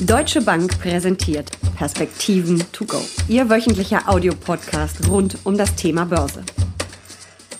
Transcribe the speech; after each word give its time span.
Deutsche 0.00 0.40
Bank 0.40 0.78
präsentiert 0.78 1.50
Perspektiven 1.76 2.62
to 2.70 2.84
go. 2.84 2.98
Ihr 3.26 3.50
wöchentlicher 3.50 4.08
Audiopodcast 4.08 5.08
rund 5.10 5.38
um 5.44 5.58
das 5.58 5.74
Thema 5.74 6.04
Börse. 6.04 6.44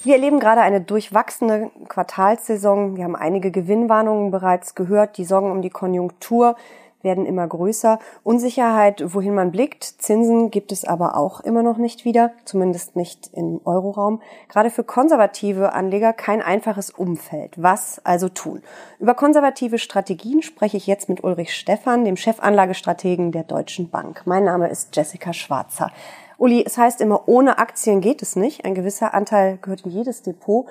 Wir 0.04 0.14
erleben 0.14 0.38
gerade 0.38 0.60
eine 0.60 0.80
durchwachsene 0.80 1.72
Quartalssaison. 1.88 2.96
Wir 2.96 3.02
haben 3.02 3.16
einige 3.16 3.50
Gewinnwarnungen 3.50 4.30
bereits 4.30 4.76
gehört. 4.76 5.18
Die 5.18 5.24
Sorgen 5.24 5.50
um 5.50 5.62
die 5.62 5.70
Konjunktur 5.70 6.54
werden 7.02 7.26
immer 7.26 7.46
größer. 7.46 7.98
Unsicherheit, 8.24 9.02
wohin 9.14 9.34
man 9.34 9.50
blickt. 9.50 9.84
Zinsen 9.84 10.50
gibt 10.50 10.72
es 10.72 10.84
aber 10.84 11.16
auch 11.16 11.40
immer 11.40 11.62
noch 11.62 11.78
nicht 11.78 12.04
wieder, 12.04 12.32
zumindest 12.44 12.96
nicht 12.96 13.30
im 13.32 13.60
Euroraum. 13.64 14.20
Gerade 14.48 14.70
für 14.70 14.84
konservative 14.84 15.72
Anleger 15.72 16.12
kein 16.12 16.42
einfaches 16.42 16.90
Umfeld. 16.90 17.54
Was 17.56 18.00
also 18.04 18.28
tun? 18.28 18.62
Über 18.98 19.14
konservative 19.14 19.78
Strategien 19.78 20.42
spreche 20.42 20.76
ich 20.76 20.86
jetzt 20.86 21.08
mit 21.08 21.22
Ulrich 21.22 21.54
Stephan, 21.54 22.04
dem 22.04 22.16
Chefanlagestrategen 22.16 23.32
der 23.32 23.44
Deutschen 23.44 23.90
Bank. 23.90 24.22
Mein 24.24 24.44
Name 24.44 24.68
ist 24.68 24.94
Jessica 24.96 25.32
Schwarzer. 25.32 25.90
Uli, 26.36 26.62
es 26.64 26.78
heißt 26.78 27.00
immer, 27.00 27.28
ohne 27.28 27.58
Aktien 27.58 28.00
geht 28.00 28.22
es 28.22 28.36
nicht. 28.36 28.64
Ein 28.64 28.74
gewisser 28.74 29.12
Anteil 29.12 29.58
gehört 29.60 29.82
in 29.82 29.90
jedes 29.90 30.22
Depot. 30.22 30.66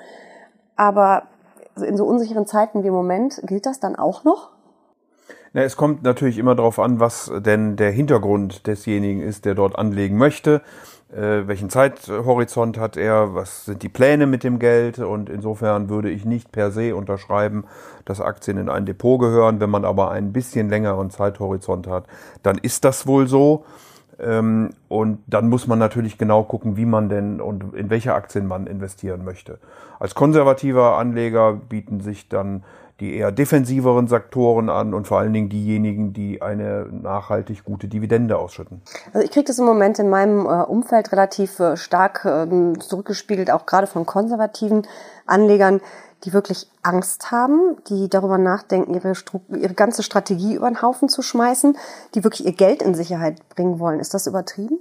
Aber 0.76 1.24
in 1.76 1.96
so 1.96 2.04
unsicheren 2.04 2.46
Zeiten 2.46 2.82
wie 2.82 2.88
im 2.88 2.94
Moment 2.94 3.40
gilt 3.44 3.66
das 3.66 3.80
dann 3.80 3.96
auch 3.96 4.24
noch? 4.24 4.50
Na, 5.58 5.64
es 5.64 5.76
kommt 5.76 6.04
natürlich 6.04 6.38
immer 6.38 6.54
darauf 6.54 6.78
an, 6.78 7.00
was 7.00 7.32
denn 7.36 7.74
der 7.74 7.90
Hintergrund 7.90 8.68
desjenigen 8.68 9.20
ist, 9.20 9.44
der 9.44 9.56
dort 9.56 9.76
anlegen 9.76 10.16
möchte. 10.16 10.62
Äh, 11.12 11.48
welchen 11.48 11.68
Zeithorizont 11.68 12.78
hat 12.78 12.96
er? 12.96 13.34
Was 13.34 13.64
sind 13.64 13.82
die 13.82 13.88
Pläne 13.88 14.28
mit 14.28 14.44
dem 14.44 14.60
Geld? 14.60 15.00
Und 15.00 15.28
insofern 15.28 15.88
würde 15.88 16.10
ich 16.10 16.24
nicht 16.24 16.52
per 16.52 16.70
se 16.70 16.94
unterschreiben, 16.94 17.64
dass 18.04 18.20
Aktien 18.20 18.56
in 18.56 18.68
ein 18.68 18.86
Depot 18.86 19.18
gehören. 19.18 19.58
Wenn 19.58 19.68
man 19.68 19.84
aber 19.84 20.12
einen 20.12 20.32
bisschen 20.32 20.68
längeren 20.68 21.10
Zeithorizont 21.10 21.88
hat, 21.88 22.04
dann 22.44 22.58
ist 22.58 22.84
das 22.84 23.08
wohl 23.08 23.26
so. 23.26 23.64
Ähm, 24.20 24.70
und 24.86 25.18
dann 25.26 25.48
muss 25.48 25.66
man 25.66 25.80
natürlich 25.80 26.18
genau 26.18 26.44
gucken, 26.44 26.76
wie 26.76 26.86
man 26.86 27.08
denn 27.08 27.40
und 27.40 27.74
in 27.74 27.90
welche 27.90 28.14
Aktien 28.14 28.46
man 28.46 28.68
investieren 28.68 29.24
möchte. 29.24 29.58
Als 29.98 30.14
konservativer 30.14 30.98
Anleger 30.98 31.54
bieten 31.54 31.98
sich 31.98 32.28
dann 32.28 32.62
die 33.00 33.14
eher 33.14 33.30
defensiveren 33.30 34.08
Sektoren 34.08 34.68
an 34.68 34.92
und 34.92 35.06
vor 35.06 35.18
allen 35.18 35.32
Dingen 35.32 35.48
diejenigen, 35.48 36.12
die 36.12 36.42
eine 36.42 36.86
nachhaltig 36.90 37.64
gute 37.64 37.86
Dividende 37.86 38.36
ausschütten. 38.38 38.82
Also 39.12 39.24
ich 39.24 39.30
kriege 39.30 39.44
das 39.44 39.58
im 39.58 39.66
Moment 39.66 39.98
in 39.98 40.08
meinem 40.08 40.46
äh, 40.46 40.62
Umfeld 40.62 41.12
relativ 41.12 41.60
äh, 41.60 41.76
stark 41.76 42.24
ähm, 42.24 42.80
zurückgespiegelt, 42.80 43.50
auch 43.50 43.66
gerade 43.66 43.86
von 43.86 44.04
konservativen 44.04 44.86
Anlegern, 45.26 45.80
die 46.24 46.32
wirklich 46.32 46.68
Angst 46.82 47.30
haben, 47.30 47.76
die 47.88 48.08
darüber 48.08 48.38
nachdenken, 48.38 48.94
ihre, 48.94 49.12
ihre 49.50 49.74
ganze 49.74 50.02
Strategie 50.02 50.54
über 50.54 50.68
den 50.68 50.82
Haufen 50.82 51.08
zu 51.08 51.22
schmeißen, 51.22 51.76
die 52.14 52.24
wirklich 52.24 52.44
ihr 52.44 52.52
Geld 52.52 52.82
in 52.82 52.94
Sicherheit 52.94 53.48
bringen 53.50 53.78
wollen. 53.78 54.00
Ist 54.00 54.14
das 54.14 54.26
übertrieben? 54.26 54.80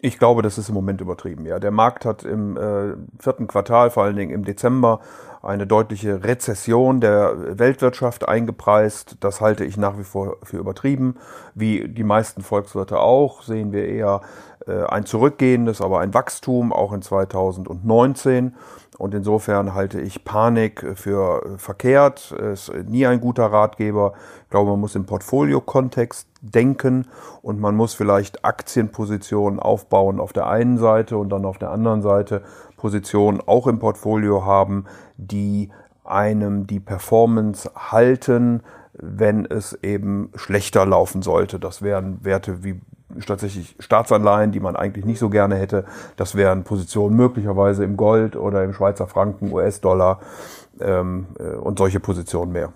Ich 0.00 0.20
glaube, 0.20 0.42
das 0.42 0.58
ist 0.58 0.68
im 0.68 0.76
Moment 0.76 1.00
übertrieben. 1.00 1.44
Ja, 1.44 1.58
der 1.58 1.72
Markt 1.72 2.04
hat 2.04 2.22
im 2.22 2.56
äh, 2.56 2.94
vierten 3.18 3.48
Quartal, 3.48 3.90
vor 3.90 4.04
allen 4.04 4.14
Dingen 4.14 4.30
im 4.30 4.44
Dezember, 4.44 5.00
eine 5.42 5.66
deutliche 5.66 6.22
Rezession 6.22 7.00
der 7.00 7.58
Weltwirtschaft 7.58 8.28
eingepreist. 8.28 9.16
Das 9.20 9.40
halte 9.40 9.64
ich 9.64 9.76
nach 9.76 9.98
wie 9.98 10.04
vor 10.04 10.36
für 10.44 10.58
übertrieben. 10.58 11.16
Wie 11.54 11.88
die 11.88 12.04
meisten 12.04 12.42
Volkswirte 12.42 13.00
auch, 13.00 13.42
sehen 13.42 13.72
wir 13.72 13.86
eher 13.86 14.20
äh, 14.68 14.84
ein 14.84 15.04
zurückgehendes, 15.04 15.80
aber 15.80 15.98
ein 15.98 16.14
Wachstum 16.14 16.72
auch 16.72 16.92
in 16.92 17.02
2019. 17.02 18.54
Und 18.98 19.14
insofern 19.14 19.74
halte 19.74 20.00
ich 20.00 20.24
Panik 20.24 20.84
für 20.96 21.56
verkehrt. 21.56 22.32
Ist 22.32 22.72
nie 22.88 23.06
ein 23.06 23.20
guter 23.20 23.46
Ratgeber. 23.46 24.12
Ich 24.44 24.50
glaube, 24.50 24.72
man 24.72 24.80
muss 24.80 24.96
im 24.96 25.06
Portfolio-Kontext 25.06 26.28
denken 26.42 27.06
und 27.40 27.60
man 27.60 27.76
muss 27.76 27.94
vielleicht 27.94 28.44
Aktienpositionen 28.44 29.60
aufbauen 29.60 30.18
auf 30.18 30.32
der 30.32 30.48
einen 30.48 30.78
Seite 30.78 31.16
und 31.16 31.30
dann 31.30 31.44
auf 31.44 31.58
der 31.58 31.70
anderen 31.70 32.02
Seite 32.02 32.42
Positionen 32.76 33.40
auch 33.40 33.68
im 33.68 33.78
Portfolio 33.78 34.44
haben, 34.44 34.86
die 35.16 35.70
einem 36.04 36.66
die 36.66 36.80
Performance 36.80 37.70
halten, 37.76 38.62
wenn 38.94 39.44
es 39.44 39.78
eben 39.82 40.32
schlechter 40.34 40.86
laufen 40.86 41.22
sollte. 41.22 41.60
Das 41.60 41.82
wären 41.82 42.24
Werte 42.24 42.64
wie 42.64 42.80
tatsächlich 43.26 43.76
Staatsanleihen, 43.78 44.52
die 44.52 44.60
man 44.60 44.76
eigentlich 44.76 45.04
nicht 45.04 45.18
so 45.18 45.30
gerne 45.30 45.56
hätte. 45.56 45.84
Das 46.16 46.34
wären 46.34 46.64
Positionen 46.64 47.16
möglicherweise 47.16 47.84
im 47.84 47.96
Gold 47.96 48.36
oder 48.36 48.64
im 48.64 48.72
Schweizer 48.72 49.06
Franken, 49.06 49.52
US-Dollar 49.52 50.20
ähm, 50.80 51.26
äh, 51.38 51.56
und 51.56 51.78
solche 51.78 52.00
Positionen 52.00 52.52
mehr. 52.52 52.72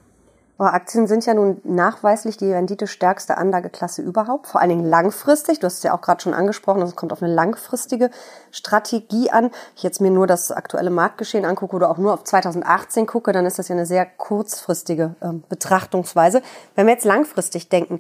Aber 0.59 0.75
Aktien 0.75 1.09
sind 1.09 1.26
ja 1.26 1.34
nun 1.34 1.60
nachweislich 1.65 2.37
die 2.37 2.53
renditestärkste 2.53 3.37
Anlageklasse 3.37 4.00
überhaupt, 4.00 4.47
vor 4.47 4.60
allen 4.60 4.70
Dingen 4.70 4.84
langfristig. 4.84 5.59
Du 5.59 5.66
hast 5.66 5.78
es 5.78 5.82
ja 5.82 5.93
auch 5.93 6.00
gerade 6.00 6.22
schon 6.22 6.34
angesprochen, 6.34 6.82
es 6.82 6.94
kommt 6.94 7.12
auf 7.12 7.20
eine 7.20 7.34
langfristige 7.34 8.10
Strategie 8.53 9.31
an. 9.31 9.50
Ich 9.75 9.82
jetzt 9.82 10.00
mir 10.00 10.12
nur 10.12 10.28
das 10.28 10.53
aktuelle 10.53 10.91
Marktgeschehen 10.91 11.44
angucke 11.44 11.75
oder 11.75 11.91
auch 11.91 11.99
nur 11.99 12.14
auf 12.14 12.22
2018 12.22 13.06
gucke, 13.06 13.32
dann 13.32 13.44
ist 13.44 13.59
das 13.59 13.69
ja 13.69 13.75
eine 13.75 13.87
sehr 13.87 14.06
kurzfristige 14.06 15.16
äh, 15.20 15.32
Betrachtungsweise. 15.49 16.43
Wenn 16.76 16.87
wir 16.87 16.93
jetzt 16.93 17.06
langfristig 17.06 17.69
denken 17.69 17.99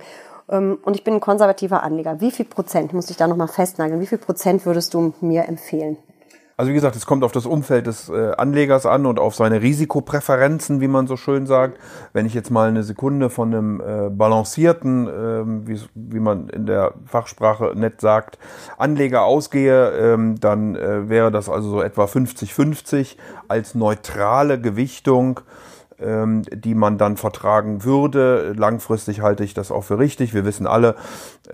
und 0.58 0.94
ich 0.94 1.04
bin 1.04 1.14
ein 1.14 1.20
konservativer 1.20 1.82
Anleger. 1.82 2.20
Wie 2.20 2.30
viel 2.30 2.44
Prozent, 2.44 2.92
muss 2.92 3.10
ich 3.10 3.16
da 3.16 3.26
nochmal 3.26 3.48
festnageln, 3.48 4.00
wie 4.00 4.06
viel 4.06 4.18
Prozent 4.18 4.66
würdest 4.66 4.94
du 4.94 5.14
mir 5.20 5.48
empfehlen? 5.48 5.96
Also 6.56 6.70
wie 6.70 6.74
gesagt, 6.74 6.94
es 6.96 7.06
kommt 7.06 7.24
auf 7.24 7.32
das 7.32 7.46
Umfeld 7.46 7.86
des 7.86 8.08
äh, 8.08 8.32
Anlegers 8.36 8.84
an 8.84 9.06
und 9.06 9.18
auf 9.18 9.34
seine 9.34 9.62
Risikopräferenzen, 9.62 10.80
wie 10.80 10.88
man 10.88 11.06
so 11.06 11.16
schön 11.16 11.46
sagt. 11.46 11.78
Wenn 12.12 12.26
ich 12.26 12.34
jetzt 12.34 12.50
mal 12.50 12.68
eine 12.68 12.82
Sekunde 12.82 13.30
von 13.30 13.54
einem 13.54 13.80
äh, 13.80 14.10
balancierten, 14.10 15.08
äh, 15.08 15.66
wie, 15.66 15.80
wie 15.94 16.20
man 16.20 16.48
in 16.50 16.66
der 16.66 16.92
Fachsprache 17.06 17.72
nett 17.74 18.00
sagt, 18.00 18.38
Anleger 18.76 19.22
ausgehe, 19.22 19.90
ähm, 19.90 20.38
dann 20.38 20.76
äh, 20.76 21.08
wäre 21.08 21.32
das 21.32 21.48
also 21.48 21.70
so 21.70 21.82
etwa 21.82 22.04
50-50 22.04 23.16
als 23.48 23.74
neutrale 23.74 24.60
Gewichtung 24.60 25.40
ähm, 25.40 25.46
die 26.04 26.74
man 26.74 26.98
dann 26.98 27.16
vertragen 27.16 27.84
würde. 27.84 28.52
Langfristig 28.56 29.20
halte 29.20 29.44
ich 29.44 29.54
das 29.54 29.70
auch 29.70 29.84
für 29.84 29.98
richtig. 29.98 30.34
Wir 30.34 30.44
wissen 30.44 30.66
alle, 30.66 30.96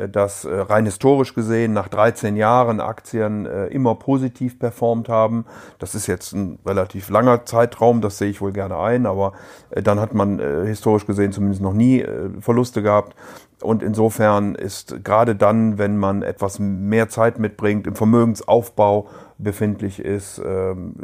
dass 0.06 0.44
äh, 0.44 0.54
rein 0.54 0.84
historisch 0.84 1.34
gesehen 1.34 1.72
nach 1.72 1.88
13 1.88 2.36
Jahren 2.36 2.81
Aktien 2.81 3.47
äh, 3.47 3.66
immer 3.66 3.97
positiv 3.97 4.59
performt 4.60 5.09
haben. 5.09 5.47
Das 5.78 5.97
ist 5.97 6.06
jetzt 6.06 6.32
ein 6.32 6.60
relativ 6.64 7.09
langer 7.09 7.44
Zeitraum, 7.44 8.00
das 8.00 8.19
sehe 8.19 8.31
ich 8.31 8.41
wohl 8.41 8.53
gerne 8.53 8.78
ein, 8.78 9.06
aber 9.06 9.32
dann 9.70 9.98
hat 9.98 10.14
man 10.14 10.38
historisch 10.38 11.06
gesehen 11.06 11.32
zumindest 11.32 11.62
noch 11.62 11.72
nie 11.72 12.04
Verluste 12.41 12.82
gehabt. 12.82 13.14
Und 13.60 13.82
insofern 13.82 14.54
ist 14.54 15.04
gerade 15.04 15.34
dann, 15.34 15.78
wenn 15.78 15.97
man 15.97 16.22
etwas 16.22 16.60
mehr 16.60 17.09
Zeit 17.09 17.41
mitbringt, 17.41 17.88
im 17.88 17.97
Vermögensaufbau 17.97 19.09
befindlich 19.38 20.00
ist, 20.00 20.41
ähm, 20.44 20.94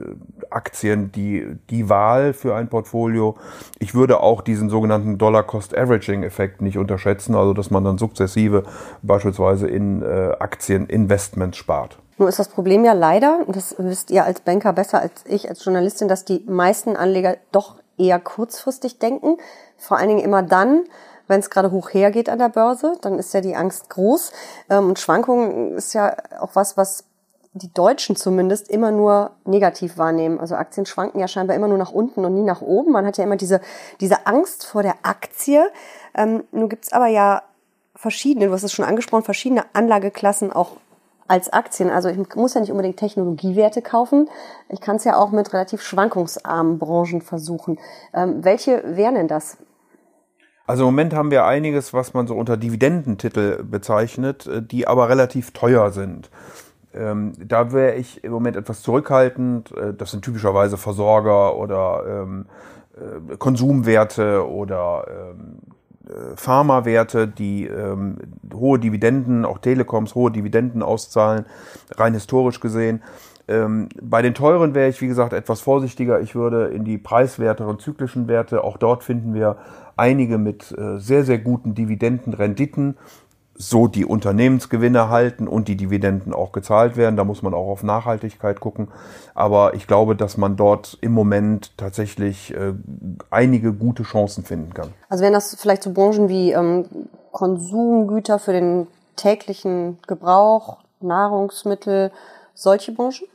Aktien 0.50 1.11
die, 1.12 1.47
die 1.71 1.88
Wahl 1.88 2.32
für 2.32 2.55
ein 2.55 2.69
Portfolio. 2.69 3.37
Ich 3.78 3.94
würde 3.94 4.21
auch 4.21 4.41
diesen 4.41 4.69
sogenannten 4.69 5.19
Dollar-Cost-Averaging-Effekt 5.19 6.61
nicht 6.61 6.76
unterschätzen, 6.78 7.34
also 7.34 7.55
dass 7.55 7.71
man 7.71 7.84
dann 7.84 7.99
sukzessive 7.99 8.65
beispielsweise 9.03 9.69
in 9.69 10.03
äh, 10.03 10.33
Aktieninvestments 10.39 11.56
spart. 11.59 11.99
Nur 12.17 12.28
ist 12.28 12.39
das 12.39 12.49
Problem 12.49 12.84
ja 12.84 12.93
leider, 12.93 13.41
das 13.49 13.75
wisst 13.78 14.11
ihr 14.11 14.25
als 14.25 14.41
Banker 14.41 14.72
besser 14.72 15.00
als 15.00 15.25
ich 15.27 15.49
als 15.49 15.65
Journalistin, 15.65 16.06
dass 16.06 16.25
die 16.25 16.45
meisten 16.47 16.97
Anleger 16.97 17.37
doch 17.50 17.77
eher 17.99 18.21
kurzfristig 18.21 18.99
denken. 18.99 19.37
Vor 19.77 19.99
allen 19.99 20.09
Dingen 20.09 20.25
immer 20.25 20.43
dann, 20.43 20.84
wenn 21.27 21.41
es 21.41 21.50
gerade 21.50 21.71
hoch 21.71 21.93
hergeht 21.93 22.28
an 22.28 22.39
der 22.39 22.50
Börse, 22.50 22.94
dann 23.00 23.19
ist 23.19 23.34
ja 23.34 23.41
die 23.41 23.56
Angst 23.56 23.91
groß. 23.91 24.33
Ähm, 24.71 24.89
und 24.89 24.99
Schwankungen 24.99 25.77
ist 25.77 25.94
ja 25.94 26.17
auch 26.41 26.55
was, 26.55 26.77
was 26.77 27.05
die 27.55 27.73
Deutschen 27.73 28.17
zumindest 28.17 28.69
immer 28.69 28.91
nur 28.91 29.31
negativ 29.44 29.97
wahrnehmen. 29.97 30.41
Also 30.41 30.56
Aktien 30.56 30.87
schwanken 30.87 31.21
ja 31.21 31.28
scheinbar 31.28 31.56
immer 31.56 31.69
nur 31.69 31.78
nach 31.78 31.93
unten 31.93 32.25
und 32.25 32.34
nie 32.34 32.43
nach 32.43 32.62
oben. 32.62 32.93
Man 32.93 33.06
hat 33.06 33.17
ja 33.17 33.25
immer 33.25 33.37
diese, 33.37 33.61
diese 34.00 34.27
Angst 34.27 34.67
vor 34.67 34.83
der 34.83 34.97
Aktie. 35.03 35.65
Ähm, 36.17 36.44
nun 36.50 36.69
gibt's 36.69 36.93
aber 36.93 37.06
ja 37.06 37.43
verschiedene, 37.94 38.46
du 38.46 38.52
hast 38.52 38.62
es 38.62 38.73
schon 38.73 38.85
angesprochen, 38.85 39.25
verschiedene 39.25 39.64
Anlageklassen 39.73 40.52
auch 40.52 40.73
als 41.26 41.52
Aktien. 41.52 41.91
Also 41.91 42.08
ich 42.08 42.19
muss 42.35 42.55
ja 42.55 42.61
nicht 42.61 42.70
unbedingt 42.70 42.99
Technologiewerte 42.99 43.82
kaufen. 43.82 44.29
Ich 44.69 44.81
kann 44.81 44.96
es 44.96 45.05
ja 45.05 45.17
auch 45.17 45.31
mit 45.31 45.52
relativ 45.52 45.82
schwankungsarmen 45.82 46.79
Branchen 46.79 47.23
versuchen. 47.23 47.79
Ähm, 48.12 48.44
welche 48.44 48.82
wären 48.96 49.14
denn 49.14 49.29
das? 49.29 49.56
Also 50.67 50.85
im 50.85 50.94
Moment 50.94 51.14
haben 51.14 51.31
wir 51.31 51.44
einiges, 51.44 51.93
was 51.93 52.14
man 52.14 52.26
so 52.26 52.35
unter 52.35 52.56
Dividendentitel 52.56 53.62
bezeichnet, 53.62 54.47
äh, 54.47 54.62
die 54.62 54.87
aber 54.87 55.08
relativ 55.08 55.52
teuer 55.52 55.90
sind. 55.90 56.31
Ähm, 56.94 57.32
da 57.38 57.73
wäre 57.73 57.97
ich 57.97 58.23
im 58.23 58.32
Moment 58.32 58.56
etwas 58.56 58.82
zurückhaltend. 58.82 59.73
Äh, 59.73 59.94
das 59.94 60.11
sind 60.11 60.25
typischerweise 60.25 60.76
Versorger 60.76 61.56
oder 61.56 62.05
ähm, 62.06 62.47
äh, 62.97 63.37
Konsumwerte 63.37 64.49
oder 64.49 65.06
ähm, 65.08 65.58
äh, 65.67 65.74
Pharmawerte, 66.37 67.29
die 67.29 67.67
ähm, 67.67 68.17
hohe 68.53 68.79
Dividenden, 68.79 69.45
auch 69.45 69.59
Telekoms 69.59 70.15
hohe 70.15 70.31
Dividenden 70.31 70.83
auszahlen, 70.83 71.47
rein 71.97 72.15
historisch 72.15 72.61
gesehen. 72.61 73.03
Ähm, 73.47 73.89
bei 74.01 74.23
den 74.23 74.35
teuren 74.35 74.75
wäre 74.75 74.89
ich, 74.89 75.01
wie 75.01 75.06
gesagt, 75.06 75.33
etwas 75.33 75.61
vorsichtiger. 75.61 76.21
Ich 76.21 76.35
würde 76.35 76.67
in 76.69 76.85
die 76.85 76.99
preiswerteren 76.99 77.79
zyklischen 77.79 78.27
Werte, 78.27 78.65
auch 78.65 78.79
dort 78.79 79.05
finden 79.05 79.35
wir 79.35 79.56
einige 79.97 80.39
mit 80.39 80.73
äh, 80.77 80.99
sehr, 80.99 81.25
sehr 81.25 81.39
guten 81.39 81.75
Dividendenrenditen, 81.75 82.97
so 83.56 83.87
die 83.87 84.05
Unternehmensgewinne 84.05 85.09
halten 85.09 85.47
und 85.47 85.69
die 85.69 85.77
Dividenden 85.77 86.33
auch 86.33 86.53
gezahlt 86.53 86.97
werden. 86.97 87.17
Da 87.17 87.25
muss 87.25 87.43
man 87.43 87.55
auch 87.55 87.69
auf 87.69 87.83
Nachhaltigkeit 87.83 88.61
gucken. 88.61 88.89
Aber 89.35 89.75
ich 89.75 89.87
glaube, 89.87 90.17
dass 90.17 90.37
man 90.37 90.56
dort 90.56 90.99
im 91.01 91.12
Moment 91.12 91.77
tatsächlich 91.77 92.53
äh, 92.55 92.75
einige 93.31 93.73
gute 93.73 94.03
Chancen 94.03 94.45
finden 94.45 94.75
kann. 94.75 94.89
Also 95.09 95.23
wären 95.23 95.33
das 95.33 95.55
vielleicht 95.55 95.85
so 95.85 95.93
Branchen 95.93 96.29
wie 96.29 96.53
ähm, 96.53 96.87
Konsumgüter 97.31 98.39
für 98.39 98.53
den 98.53 98.87
täglichen 99.17 99.99
Gebrauch, 100.07 100.79
Nahrungsmittel, 101.00 102.11
solche 102.55 102.93
Branchen? 102.93 103.27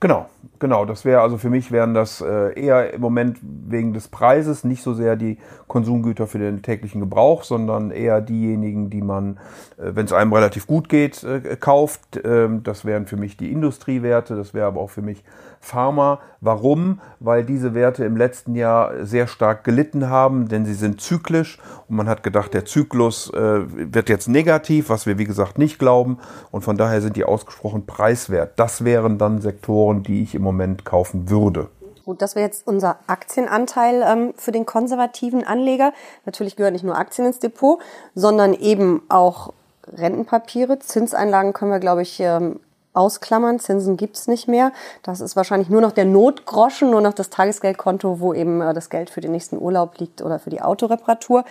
Genau, 0.00 0.26
genau. 0.58 0.84
Das 0.84 1.04
wäre 1.04 1.20
also 1.20 1.38
für 1.38 1.50
mich 1.50 1.70
wären 1.70 1.94
das 1.94 2.20
äh, 2.20 2.58
eher 2.58 2.94
im 2.94 3.00
Moment 3.00 3.38
wegen 3.42 3.92
des 3.92 4.08
Preises 4.08 4.64
nicht 4.64 4.82
so 4.82 4.94
sehr 4.94 5.16
die 5.16 5.38
Konsumgüter 5.66 6.26
für 6.26 6.38
den 6.38 6.62
täglichen 6.62 7.00
Gebrauch, 7.00 7.44
sondern 7.44 7.90
eher 7.90 8.20
diejenigen, 8.20 8.90
die 8.90 9.02
man, 9.02 9.38
äh, 9.76 9.92
wenn 9.94 10.06
es 10.06 10.12
einem 10.12 10.32
relativ 10.32 10.66
gut 10.66 10.88
geht, 10.88 11.22
äh, 11.24 11.56
kauft. 11.56 12.20
Ähm, 12.24 12.62
das 12.62 12.84
wären 12.84 13.06
für 13.06 13.16
mich 13.16 13.36
die 13.36 13.52
Industriewerte. 13.52 14.36
Das 14.36 14.54
wäre 14.54 14.66
aber 14.66 14.80
auch 14.80 14.90
für 14.90 15.02
mich 15.02 15.22
Pharma. 15.60 16.20
Warum? 16.40 17.00
Weil 17.20 17.44
diese 17.44 17.74
Werte 17.74 18.04
im 18.04 18.16
letzten 18.16 18.54
Jahr 18.54 19.04
sehr 19.04 19.26
stark 19.26 19.64
gelitten 19.64 20.08
haben, 20.08 20.48
denn 20.48 20.64
sie 20.64 20.74
sind 20.74 21.00
zyklisch 21.00 21.58
und 21.88 21.96
man 21.96 22.08
hat 22.08 22.22
gedacht, 22.22 22.54
der 22.54 22.64
Zyklus 22.64 23.32
wird 23.32 24.08
jetzt 24.08 24.28
negativ, 24.28 24.88
was 24.88 25.04
wir 25.04 25.18
wie 25.18 25.24
gesagt 25.24 25.58
nicht 25.58 25.80
glauben 25.80 26.18
und 26.52 26.62
von 26.62 26.76
daher 26.76 27.00
sind 27.00 27.16
die 27.16 27.24
ausgesprochen 27.24 27.86
preiswert. 27.86 28.52
Das 28.54 28.84
wären 28.84 29.18
dann 29.18 29.40
Sektoren, 29.40 30.04
die 30.04 30.22
ich 30.22 30.36
im 30.36 30.42
Moment 30.48 30.84
kaufen 30.84 31.28
würde. 31.30 31.68
Gut, 32.04 32.22
das 32.22 32.34
wäre 32.34 32.46
jetzt 32.46 32.66
unser 32.66 33.00
Aktienanteil 33.06 34.02
ähm, 34.02 34.32
für 34.34 34.50
den 34.50 34.64
konservativen 34.64 35.46
Anleger. 35.46 35.92
Natürlich 36.24 36.56
gehören 36.56 36.72
nicht 36.72 36.84
nur 36.84 36.96
Aktien 36.96 37.26
ins 37.26 37.38
Depot, 37.38 37.80
sondern 38.14 38.54
eben 38.54 39.02
auch 39.10 39.52
Rentenpapiere. 39.86 40.78
Zinseinlagen 40.78 41.52
können 41.52 41.70
wir, 41.70 41.80
glaube 41.80 42.00
ich, 42.00 42.18
ähm, 42.20 42.60
ausklammern. 42.94 43.60
Zinsen 43.60 43.98
gibt's 43.98 44.26
nicht 44.26 44.48
mehr. 44.48 44.72
Das 45.02 45.20
ist 45.20 45.36
wahrscheinlich 45.36 45.68
nur 45.68 45.82
noch 45.82 45.92
der 45.92 46.06
Notgroschen, 46.06 46.90
nur 46.90 47.02
noch 47.02 47.12
das 47.12 47.28
Tagesgeldkonto, 47.28 48.20
wo 48.20 48.32
eben 48.32 48.62
äh, 48.62 48.72
das 48.72 48.88
Geld 48.88 49.10
für 49.10 49.20
den 49.20 49.32
nächsten 49.32 49.58
Urlaub 49.58 49.98
liegt 49.98 50.22
oder 50.22 50.38
für 50.38 50.50
die 50.50 50.62
Autoreparatur. 50.62 51.44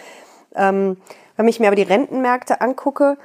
Ähm, 0.55 0.97
wenn 1.35 1.47
ich 1.47 1.59
mir 1.59 1.67
aber 1.67 1.75
die 1.75 1.83
Rentenmärkte 1.83 2.61
angucke, 2.61 3.17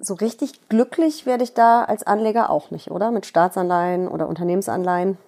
so 0.00 0.14
richtig 0.14 0.68
glücklich 0.68 1.26
werde 1.26 1.44
ich 1.44 1.54
da 1.54 1.84
als 1.84 2.06
Anleger 2.06 2.50
auch 2.50 2.70
nicht, 2.70 2.90
oder? 2.90 3.10
Mit 3.10 3.26
Staatsanleihen 3.26 4.08
oder 4.08 4.28
Unternehmensanleihen 4.28 5.18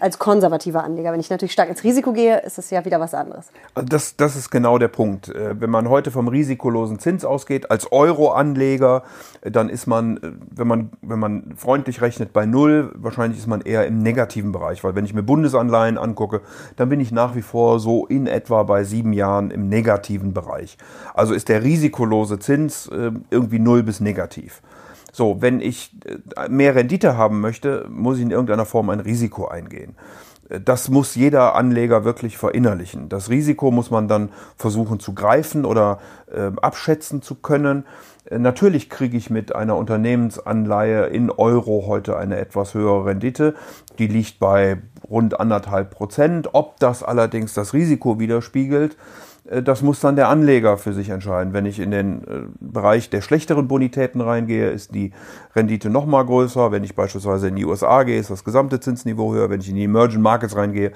als 0.00 0.18
konservativer 0.18 0.82
Anleger. 0.82 1.12
Wenn 1.12 1.20
ich 1.20 1.30
natürlich 1.30 1.52
stark 1.52 1.68
ins 1.68 1.84
Risiko 1.84 2.12
gehe, 2.12 2.40
ist 2.40 2.58
das 2.58 2.70
ja 2.70 2.84
wieder 2.84 3.00
was 3.00 3.14
anderes. 3.14 3.46
Also 3.74 3.88
das, 3.88 4.16
das 4.16 4.36
ist 4.36 4.50
genau 4.50 4.78
der 4.78 4.88
Punkt. 4.88 5.28
Äh, 5.28 5.60
wenn 5.60 5.70
man 5.70 5.88
heute 5.88 6.10
vom 6.10 6.28
risikolosen 6.28 6.98
Zins 6.98 7.24
ausgeht, 7.24 7.70
als 7.70 7.90
Euro-Anleger, 7.92 9.02
äh, 9.42 9.50
dann 9.50 9.68
ist 9.68 9.86
man, 9.86 10.16
äh, 10.16 10.32
wenn 10.50 10.66
man, 10.66 10.90
wenn 11.02 11.18
man 11.18 11.54
freundlich 11.56 12.00
rechnet, 12.02 12.32
bei 12.32 12.46
Null. 12.46 12.92
Wahrscheinlich 12.96 13.38
ist 13.38 13.46
man 13.46 13.60
eher 13.60 13.86
im 13.86 13.98
negativen 13.98 14.52
Bereich, 14.52 14.82
weil 14.84 14.94
wenn 14.94 15.04
ich 15.04 15.14
mir 15.14 15.22
Bundesanleihen 15.22 15.98
angucke, 15.98 16.40
dann 16.76 16.88
bin 16.88 17.00
ich 17.00 17.12
nach 17.12 17.34
wie 17.34 17.42
vor 17.42 17.78
so 17.78 18.06
in 18.06 18.26
etwa 18.26 18.62
bei 18.64 18.84
sieben 18.84 19.12
Jahren 19.12 19.50
im 19.50 19.68
negativen 19.68 20.34
Bereich. 20.34 20.76
Also 21.14 21.34
ist 21.34 21.48
der 21.48 21.62
risikolose 21.62 22.38
Zins 22.38 22.88
irgendwie 23.30 23.58
null 23.58 23.82
bis 23.82 24.00
negativ. 24.00 24.62
So, 25.14 25.40
wenn 25.40 25.60
ich 25.60 25.92
äh, 26.36 26.48
mehr 26.48 26.74
Rendite 26.74 27.16
haben 27.16 27.40
möchte, 27.40 27.86
muss 27.88 28.16
ich 28.16 28.24
in 28.24 28.32
irgendeiner 28.32 28.66
Form 28.66 28.90
ein 28.90 28.98
Risiko 28.98 29.46
eingehen. 29.46 29.94
Äh, 30.48 30.60
das 30.60 30.88
muss 30.88 31.14
jeder 31.14 31.54
Anleger 31.54 32.04
wirklich 32.04 32.36
verinnerlichen. 32.36 33.08
Das 33.08 33.30
Risiko 33.30 33.70
muss 33.70 33.92
man 33.92 34.08
dann 34.08 34.30
versuchen 34.56 34.98
zu 34.98 35.14
greifen 35.14 35.66
oder 35.66 36.00
äh, 36.34 36.50
abschätzen 36.60 37.22
zu 37.22 37.36
können. 37.36 37.84
Äh, 38.28 38.40
natürlich 38.40 38.90
kriege 38.90 39.16
ich 39.16 39.30
mit 39.30 39.54
einer 39.54 39.76
Unternehmensanleihe 39.76 41.06
in 41.06 41.30
Euro 41.30 41.84
heute 41.86 42.16
eine 42.16 42.38
etwas 42.38 42.74
höhere 42.74 43.06
Rendite. 43.06 43.54
Die 44.00 44.08
liegt 44.08 44.40
bei 44.40 44.78
rund 45.08 45.38
anderthalb 45.38 45.92
Prozent. 45.92 46.48
Ob 46.54 46.80
das 46.80 47.04
allerdings 47.04 47.54
das 47.54 47.72
Risiko 47.72 48.18
widerspiegelt, 48.18 48.96
das 49.44 49.82
muss 49.82 50.00
dann 50.00 50.16
der 50.16 50.28
Anleger 50.28 50.78
für 50.78 50.94
sich 50.94 51.10
entscheiden. 51.10 51.52
Wenn 51.52 51.66
ich 51.66 51.78
in 51.78 51.90
den 51.90 52.22
äh, 52.22 52.40
Bereich 52.60 53.10
der 53.10 53.20
schlechteren 53.20 53.68
Bonitäten 53.68 54.22
reingehe, 54.22 54.70
ist 54.70 54.94
die 54.94 55.12
Rendite 55.54 55.90
noch 55.90 56.06
mal 56.06 56.24
größer. 56.24 56.72
Wenn 56.72 56.82
ich 56.82 56.94
beispielsweise 56.94 57.48
in 57.48 57.56
die 57.56 57.66
USA 57.66 58.04
gehe, 58.04 58.18
ist 58.18 58.30
das 58.30 58.44
gesamte 58.44 58.80
Zinsniveau 58.80 59.34
höher. 59.34 59.50
Wenn 59.50 59.60
ich 59.60 59.68
in 59.68 59.76
die 59.76 59.84
Emerging 59.84 60.22
Markets 60.22 60.56
reingehe, 60.56 60.92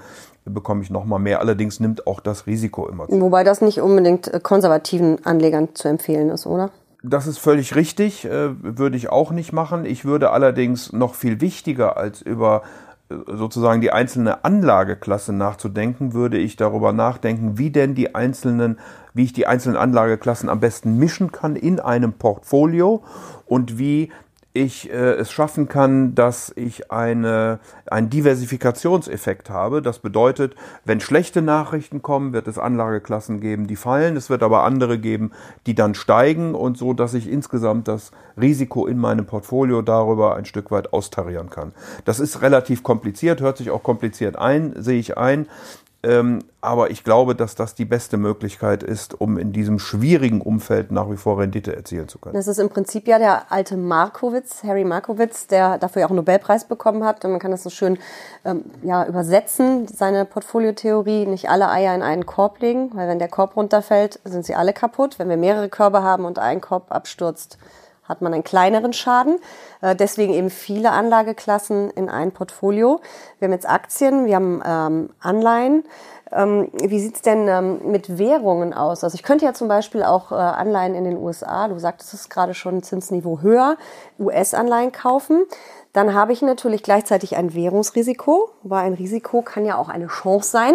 bekomme 0.46 0.82
ich 0.82 0.88
noch 0.88 1.04
mal 1.04 1.18
mehr. 1.18 1.40
Allerdings 1.40 1.78
nimmt 1.78 2.06
auch 2.06 2.20
das 2.20 2.46
Risiko 2.46 2.88
immer 2.88 3.06
zu. 3.06 3.20
Wobei 3.20 3.44
das 3.44 3.60
nicht 3.60 3.82
unbedingt 3.82 4.32
äh, 4.32 4.40
konservativen 4.40 5.24
Anlegern 5.26 5.74
zu 5.74 5.88
empfehlen 5.88 6.30
ist, 6.30 6.46
oder? 6.46 6.70
Das 7.02 7.26
ist 7.26 7.38
völlig 7.38 7.76
richtig, 7.76 8.24
würde 8.28 8.96
ich 8.96 9.08
auch 9.08 9.30
nicht 9.30 9.52
machen. 9.52 9.84
Ich 9.84 10.04
würde 10.04 10.30
allerdings 10.30 10.92
noch 10.92 11.14
viel 11.14 11.40
wichtiger 11.40 11.96
als 11.96 12.22
über 12.22 12.62
sozusagen 13.08 13.80
die 13.80 13.90
einzelne 13.90 14.44
Anlageklasse 14.44 15.32
nachzudenken, 15.32 16.12
würde 16.12 16.38
ich 16.38 16.56
darüber 16.56 16.92
nachdenken, 16.92 17.56
wie 17.56 17.70
denn 17.70 17.94
die 17.94 18.14
einzelnen, 18.14 18.78
wie 19.14 19.24
ich 19.24 19.32
die 19.32 19.46
einzelnen 19.46 19.76
Anlageklassen 19.76 20.48
am 20.48 20.60
besten 20.60 20.98
mischen 20.98 21.32
kann 21.32 21.56
in 21.56 21.80
einem 21.80 22.12
Portfolio 22.12 23.02
und 23.46 23.78
wie 23.78 24.10
ich 24.54 24.90
äh, 24.90 25.12
es 25.12 25.30
schaffen 25.30 25.68
kann, 25.68 26.14
dass 26.14 26.52
ich 26.56 26.90
eine, 26.90 27.60
einen 27.86 28.10
Diversifikationseffekt 28.10 29.50
habe. 29.50 29.82
Das 29.82 29.98
bedeutet, 29.98 30.54
wenn 30.84 31.00
schlechte 31.00 31.42
Nachrichten 31.42 32.02
kommen, 32.02 32.32
wird 32.32 32.48
es 32.48 32.58
Anlageklassen 32.58 33.40
geben, 33.40 33.66
die 33.66 33.76
fallen. 33.76 34.16
Es 34.16 34.30
wird 34.30 34.42
aber 34.42 34.64
andere 34.64 34.98
geben, 34.98 35.32
die 35.66 35.74
dann 35.74 35.94
steigen 35.94 36.54
und 36.54 36.78
so, 36.78 36.92
dass 36.94 37.14
ich 37.14 37.30
insgesamt 37.30 37.88
das 37.88 38.10
Risiko 38.40 38.86
in 38.86 38.98
meinem 38.98 39.26
Portfolio 39.26 39.82
darüber 39.82 40.36
ein 40.36 40.44
Stück 40.44 40.70
weit 40.70 40.92
austarieren 40.92 41.50
kann. 41.50 41.72
Das 42.04 42.18
ist 42.18 42.42
relativ 42.42 42.82
kompliziert, 42.82 43.40
hört 43.40 43.58
sich 43.58 43.70
auch 43.70 43.82
kompliziert 43.82 44.36
ein, 44.36 44.74
sehe 44.76 44.98
ich 44.98 45.18
ein. 45.18 45.46
Ähm, 46.04 46.44
aber 46.60 46.90
ich 46.90 47.02
glaube, 47.02 47.34
dass 47.34 47.56
das 47.56 47.74
die 47.74 47.84
beste 47.84 48.18
Möglichkeit 48.18 48.84
ist, 48.84 49.20
um 49.20 49.36
in 49.36 49.52
diesem 49.52 49.80
schwierigen 49.80 50.40
Umfeld 50.40 50.92
nach 50.92 51.10
wie 51.10 51.16
vor 51.16 51.38
Rendite 51.38 51.74
erzielen 51.74 52.06
zu 52.06 52.20
können. 52.20 52.34
Das 52.34 52.46
ist 52.46 52.58
im 52.58 52.68
Prinzip 52.68 53.08
ja 53.08 53.18
der 53.18 53.50
alte 53.50 53.76
Markowitz, 53.76 54.62
Harry 54.62 54.84
Markowitz, 54.84 55.48
der 55.48 55.78
dafür 55.78 56.00
ja 56.00 56.06
auch 56.06 56.10
einen 56.10 56.18
Nobelpreis 56.18 56.66
bekommen 56.66 57.04
hat. 57.04 57.24
Und 57.24 57.32
man 57.32 57.40
kann 57.40 57.50
das 57.50 57.64
so 57.64 57.70
schön 57.70 57.98
ähm, 58.44 58.64
ja, 58.82 59.06
übersetzen, 59.06 59.88
seine 59.88 60.24
Portfoliotheorie, 60.24 61.26
nicht 61.26 61.50
alle 61.50 61.68
Eier 61.68 61.94
in 61.96 62.02
einen 62.02 62.26
Korb 62.26 62.60
legen, 62.60 62.90
weil 62.94 63.08
wenn 63.08 63.18
der 63.18 63.28
Korb 63.28 63.56
runterfällt, 63.56 64.20
sind 64.24 64.44
sie 64.46 64.54
alle 64.54 64.72
kaputt. 64.72 65.18
Wenn 65.18 65.28
wir 65.28 65.36
mehrere 65.36 65.68
Körbe 65.68 66.04
haben 66.04 66.24
und 66.26 66.38
ein 66.38 66.60
Korb 66.60 66.92
abstürzt, 66.92 67.58
hat 68.08 68.22
man 68.22 68.34
einen 68.34 68.44
kleineren 68.44 68.92
Schaden. 68.92 69.38
Äh, 69.80 69.94
deswegen 69.94 70.32
eben 70.32 70.50
viele 70.50 70.90
Anlageklassen 70.90 71.90
in 71.90 72.08
ein 72.08 72.32
Portfolio. 72.32 73.00
Wir 73.38 73.46
haben 73.46 73.52
jetzt 73.52 73.68
Aktien, 73.68 74.26
wir 74.26 74.36
haben 74.36 74.62
ähm, 74.64 75.10
Anleihen. 75.20 75.84
Ähm, 76.30 76.68
wie 76.82 77.00
sieht's 77.00 77.22
denn 77.22 77.48
ähm, 77.48 77.80
mit 77.90 78.18
Währungen 78.18 78.74
aus? 78.74 79.02
Also 79.02 79.14
ich 79.14 79.22
könnte 79.22 79.44
ja 79.44 79.54
zum 79.54 79.68
Beispiel 79.68 80.02
auch 80.02 80.30
äh, 80.30 80.34
Anleihen 80.34 80.94
in 80.94 81.04
den 81.04 81.16
USA, 81.16 81.68
du 81.68 81.78
sagtest 81.78 82.12
es 82.12 82.28
gerade 82.28 82.54
schon, 82.54 82.82
Zinsniveau 82.82 83.40
höher, 83.40 83.76
US-Anleihen 84.18 84.92
kaufen. 84.92 85.44
Dann 85.94 86.14
habe 86.14 86.32
ich 86.32 86.42
natürlich 86.42 86.82
gleichzeitig 86.82 87.36
ein 87.36 87.54
Währungsrisiko, 87.54 88.50
weil 88.62 88.84
ein 88.84 88.94
Risiko 88.94 89.40
kann 89.42 89.64
ja 89.64 89.78
auch 89.78 89.88
eine 89.88 90.08
Chance 90.08 90.50
sein. 90.50 90.74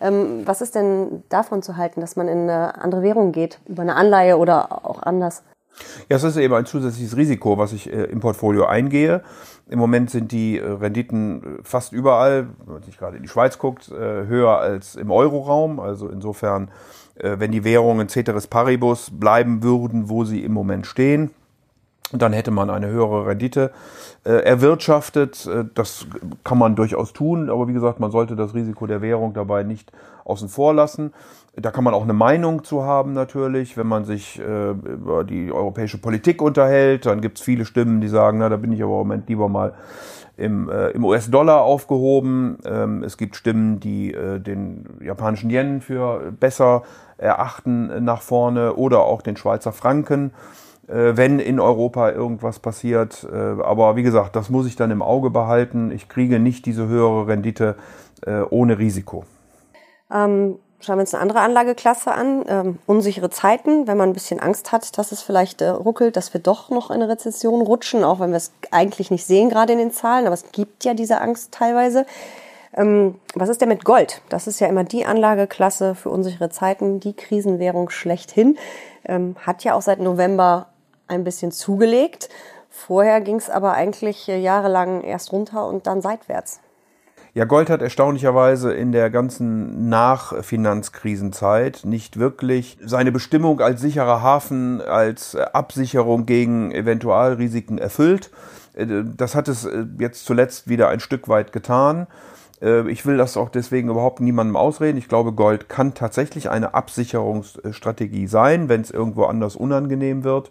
Ähm, 0.00 0.46
was 0.46 0.60
ist 0.60 0.74
denn 0.74 1.22
davon 1.30 1.62
zu 1.62 1.76
halten, 1.76 2.00
dass 2.00 2.16
man 2.16 2.28
in 2.28 2.50
eine 2.50 2.80
andere 2.82 3.02
Währung 3.02 3.32
geht, 3.32 3.60
über 3.66 3.82
eine 3.82 3.96
Anleihe 3.96 4.36
oder 4.36 4.86
auch 4.86 5.02
anders? 5.02 5.42
Ja, 6.08 6.16
es 6.16 6.24
ist 6.24 6.36
eben 6.36 6.54
ein 6.54 6.66
zusätzliches 6.66 7.16
Risiko, 7.16 7.58
was 7.58 7.72
ich 7.72 7.92
äh, 7.92 8.04
im 8.04 8.20
Portfolio 8.20 8.66
eingehe. 8.66 9.22
Im 9.68 9.78
Moment 9.78 10.10
sind 10.10 10.32
die 10.32 10.58
äh, 10.58 10.66
Renditen 10.66 11.42
äh, 11.42 11.62
fast 11.62 11.92
überall, 11.92 12.48
wenn 12.64 12.74
man 12.74 12.82
sich 12.82 12.98
gerade 12.98 13.16
in 13.16 13.22
die 13.22 13.28
Schweiz 13.28 13.58
guckt, 13.58 13.90
äh, 13.90 14.26
höher 14.26 14.58
als 14.58 14.96
im 14.96 15.10
Euroraum. 15.10 15.80
Also 15.80 16.08
insofern, 16.08 16.70
äh, 17.16 17.36
wenn 17.38 17.52
die 17.52 17.64
Währungen 17.64 18.08
Ceteris 18.08 18.46
Paribus 18.46 19.10
bleiben 19.12 19.62
würden, 19.62 20.08
wo 20.08 20.24
sie 20.24 20.44
im 20.44 20.52
Moment 20.52 20.86
stehen, 20.86 21.30
dann 22.12 22.32
hätte 22.32 22.50
man 22.50 22.68
eine 22.68 22.88
höhere 22.88 23.26
Rendite 23.26 23.70
äh, 24.24 24.32
erwirtschaftet. 24.32 25.48
Das 25.74 26.06
kann 26.44 26.58
man 26.58 26.76
durchaus 26.76 27.12
tun, 27.12 27.48
aber 27.48 27.68
wie 27.68 27.72
gesagt, 27.72 28.00
man 28.00 28.10
sollte 28.10 28.36
das 28.36 28.54
Risiko 28.54 28.86
der 28.86 29.00
Währung 29.00 29.32
dabei 29.32 29.62
nicht 29.62 29.92
außen 30.24 30.48
vor 30.48 30.74
lassen. 30.74 31.12
Da 31.54 31.70
kann 31.70 31.84
man 31.84 31.92
auch 31.92 32.02
eine 32.02 32.14
Meinung 32.14 32.64
zu 32.64 32.84
haben 32.84 33.12
natürlich, 33.12 33.76
wenn 33.76 33.86
man 33.86 34.04
sich 34.04 34.38
äh, 34.38 34.70
über 34.70 35.22
die 35.22 35.52
europäische 35.52 35.98
Politik 35.98 36.40
unterhält, 36.40 37.04
dann 37.04 37.20
gibt 37.20 37.38
es 37.38 37.44
viele 37.44 37.66
Stimmen, 37.66 38.00
die 38.00 38.08
sagen, 38.08 38.38
na, 38.38 38.48
da 38.48 38.56
bin 38.56 38.72
ich 38.72 38.82
aber 38.82 38.92
im 38.92 38.98
Moment 38.98 39.28
lieber 39.28 39.48
mal 39.48 39.74
im, 40.38 40.70
äh, 40.70 40.88
im 40.90 41.04
US-Dollar 41.04 41.60
aufgehoben. 41.60 42.58
Ähm, 42.64 43.02
es 43.04 43.18
gibt 43.18 43.36
Stimmen, 43.36 43.80
die 43.80 44.14
äh, 44.14 44.40
den 44.40 44.86
japanischen 45.02 45.50
Yen 45.50 45.82
für 45.82 46.32
besser 46.32 46.84
erachten 47.18 48.02
nach 48.02 48.22
vorne 48.22 48.74
oder 48.74 49.00
auch 49.00 49.20
den 49.20 49.36
Schweizer 49.36 49.72
Franken. 49.72 50.32
Äh, 50.88 51.16
wenn 51.16 51.38
in 51.38 51.60
Europa 51.60 52.10
irgendwas 52.10 52.58
passiert. 52.58 53.26
Äh, 53.30 53.36
aber 53.36 53.96
wie 53.96 54.02
gesagt, 54.02 54.36
das 54.36 54.50
muss 54.50 54.66
ich 54.66 54.76
dann 54.76 54.90
im 54.90 55.02
Auge 55.02 55.30
behalten. 55.30 55.90
Ich 55.90 56.08
kriege 56.08 56.38
nicht 56.38 56.66
diese 56.66 56.86
höhere 56.86 57.26
Rendite 57.26 57.76
äh, 58.26 58.40
ohne 58.50 58.78
Risiko. 58.78 59.24
Ähm, 60.12 60.58
schauen 60.80 60.96
wir 60.96 61.02
uns 61.02 61.14
eine 61.14 61.22
andere 61.22 61.40
Anlageklasse 61.40 62.12
an. 62.12 62.44
Ähm, 62.48 62.78
unsichere 62.86 63.30
Zeiten, 63.30 63.86
wenn 63.86 63.96
man 63.96 64.10
ein 64.10 64.14
bisschen 64.14 64.40
Angst 64.40 64.72
hat, 64.72 64.98
dass 64.98 65.12
es 65.12 65.22
vielleicht 65.22 65.62
äh, 65.62 65.68
ruckelt, 65.68 66.16
dass 66.16 66.34
wir 66.34 66.40
doch 66.40 66.70
noch 66.70 66.90
in 66.90 66.96
eine 66.96 67.08
Rezession 67.08 67.62
rutschen, 67.62 68.04
auch 68.04 68.20
wenn 68.20 68.30
wir 68.30 68.36
es 68.36 68.52
eigentlich 68.70 69.10
nicht 69.10 69.24
sehen, 69.24 69.48
gerade 69.48 69.72
in 69.72 69.78
den 69.78 69.92
Zahlen. 69.92 70.26
Aber 70.26 70.34
es 70.34 70.52
gibt 70.52 70.84
ja 70.84 70.94
diese 70.94 71.20
Angst 71.20 71.52
teilweise. 71.52 72.06
Ähm, 72.74 73.16
was 73.34 73.48
ist 73.48 73.60
denn 73.60 73.68
mit 73.68 73.84
Gold? 73.84 74.22
Das 74.28 74.46
ist 74.46 74.60
ja 74.60 74.66
immer 74.66 74.84
die 74.84 75.04
Anlageklasse 75.04 75.94
für 75.94 76.10
unsichere 76.10 76.50
Zeiten, 76.50 77.00
die 77.00 77.14
Krisenwährung 77.14 77.90
schlechthin. 77.90 78.56
Ähm, 79.04 79.36
hat 79.40 79.64
ja 79.64 79.74
auch 79.74 79.82
seit 79.82 80.00
November 80.00 80.68
ein 81.08 81.24
bisschen 81.24 81.52
zugelegt. 81.52 82.28
Vorher 82.68 83.20
ging 83.20 83.36
es 83.36 83.50
aber 83.50 83.72
eigentlich 83.74 84.28
äh, 84.28 84.40
jahrelang 84.40 85.02
erst 85.02 85.32
runter 85.32 85.66
und 85.66 85.86
dann 85.86 86.00
seitwärts. 86.00 86.60
Ja, 87.34 87.46
Gold 87.46 87.70
hat 87.70 87.80
erstaunlicherweise 87.80 88.74
in 88.74 88.92
der 88.92 89.08
ganzen 89.08 89.88
Nachfinanzkrisenzeit 89.88 91.80
nicht 91.84 92.18
wirklich 92.18 92.76
seine 92.84 93.10
Bestimmung 93.10 93.60
als 93.60 93.80
sicherer 93.80 94.20
Hafen, 94.20 94.82
als 94.82 95.34
äh, 95.34 95.42
Absicherung 95.52 96.26
gegen 96.26 96.72
Eventualrisiken 96.72 97.78
erfüllt. 97.78 98.30
Äh, 98.74 98.86
das 99.16 99.34
hat 99.34 99.48
es 99.48 99.68
jetzt 99.98 100.24
zuletzt 100.24 100.68
wieder 100.68 100.88
ein 100.88 101.00
Stück 101.00 101.28
weit 101.28 101.52
getan. 101.52 102.06
Äh, 102.62 102.88
ich 102.90 103.04
will 103.04 103.16
das 103.16 103.36
auch 103.36 103.48
deswegen 103.48 103.90
überhaupt 103.90 104.20
niemandem 104.20 104.56
ausreden. 104.56 104.98
Ich 104.98 105.08
glaube, 105.08 105.32
Gold 105.32 105.68
kann 105.68 105.94
tatsächlich 105.94 106.48
eine 106.48 106.74
Absicherungsstrategie 106.74 108.26
sein, 108.26 108.68
wenn 108.68 108.80
es 108.80 108.90
irgendwo 108.90 109.24
anders 109.24 109.56
unangenehm 109.56 110.24
wird. 110.24 110.50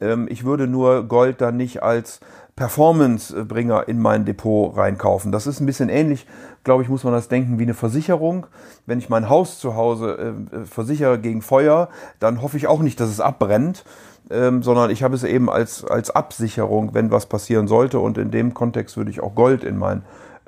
Ähm, 0.00 0.26
ich 0.30 0.44
würde 0.44 0.66
nur 0.66 1.04
Gold 1.04 1.40
dann 1.40 1.56
nicht 1.56 1.82
als 1.82 2.20
Performancebringer 2.56 3.88
in 3.88 3.98
mein 3.98 4.24
Depot 4.26 4.76
reinkaufen. 4.76 5.32
Das 5.32 5.46
ist 5.46 5.60
ein 5.60 5.66
bisschen 5.66 5.88
ähnlich, 5.88 6.26
glaube 6.64 6.82
ich, 6.82 6.88
muss 6.88 7.02
man 7.02 7.14
das 7.14 7.28
denken 7.28 7.58
wie 7.58 7.62
eine 7.62 7.74
Versicherung. 7.74 8.46
Wenn 8.84 8.98
ich 8.98 9.08
mein 9.08 9.28
Haus 9.28 9.58
zu 9.58 9.74
Hause 9.74 10.34
äh, 10.52 10.66
versichere 10.66 11.18
gegen 11.18 11.40
Feuer, 11.40 11.88
dann 12.18 12.42
hoffe 12.42 12.56
ich 12.58 12.66
auch 12.66 12.80
nicht, 12.80 13.00
dass 13.00 13.08
es 13.08 13.20
abbrennt, 13.20 13.84
ähm, 14.30 14.62
sondern 14.62 14.90
ich 14.90 15.02
habe 15.02 15.14
es 15.14 15.24
eben 15.24 15.48
als, 15.48 15.84
als 15.84 16.10
Absicherung, 16.10 16.92
wenn 16.92 17.10
was 17.10 17.26
passieren 17.26 17.68
sollte. 17.68 17.98
Und 17.98 18.18
in 18.18 18.30
dem 18.30 18.52
Kontext 18.52 18.98
würde 18.98 19.10
ich 19.10 19.22
auch 19.22 19.34
Gold 19.34 19.64
in 19.64 19.78
mein 19.78 20.02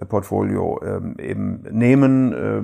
Portfolio 0.09 0.81
ähm, 0.85 1.17
eben 1.19 1.65
nehmen. 1.71 2.33
Äh, 2.33 2.63